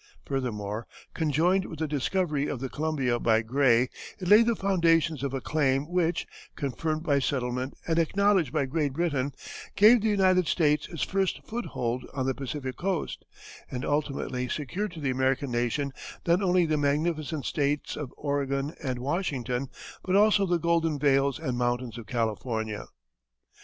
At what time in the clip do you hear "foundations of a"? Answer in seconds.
4.55-5.39